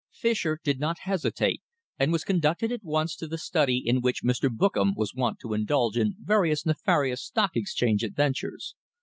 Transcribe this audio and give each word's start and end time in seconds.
Fischer 0.13 0.59
did 0.63 0.79
not 0.79 0.97
hesitate, 1.01 1.61
and 1.99 2.11
was 2.11 2.23
conducted 2.23 2.71
at 2.71 2.83
once 2.83 3.15
to 3.15 3.27
the 3.27 3.37
study 3.37 3.77
in 3.85 4.01
which 4.01 4.23
Mr. 4.23 4.49
Bookam 4.49 4.95
was 4.95 5.13
wont 5.13 5.37
to 5.41 5.53
indulge 5.53 5.95
in 5.95 6.15
various 6.19 6.65
nefarious 6.65 7.21
Stock 7.23 7.51
Exchange 7.53 8.03
adventures. 8.03 8.73